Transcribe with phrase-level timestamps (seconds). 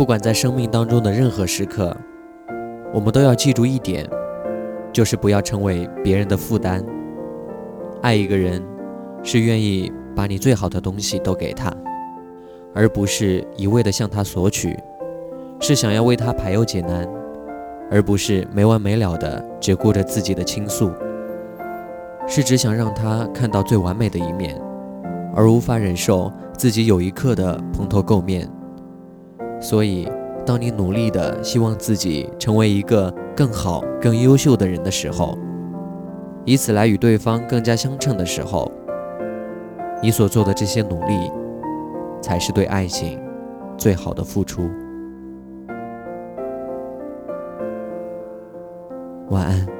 [0.00, 1.94] 不管在生命当中的任何时刻，
[2.90, 4.08] 我们都要记住一点，
[4.90, 6.82] 就是不要成为别人的负担。
[8.00, 8.62] 爱一个人，
[9.22, 11.70] 是愿意把你最好的东西都给他，
[12.74, 14.70] 而不是一味的向他索取；
[15.60, 17.06] 是想要为他排忧解难，
[17.90, 20.88] 而不是没完没了的只顾着自己的倾诉；
[22.26, 24.58] 是只想让他看到最完美的一面，
[25.36, 28.50] 而无法忍受自己有一刻的蓬头垢面。
[29.60, 30.10] 所以，
[30.46, 35.38] 当你努力的希望自己成为一个更好、更优秀的人的时候，
[36.44, 38.72] 以此来与对方更加相称的时候，
[40.02, 41.30] 你所做的这些努力，
[42.22, 43.20] 才是对爱情
[43.76, 44.68] 最好的付出。
[49.28, 49.79] 晚安。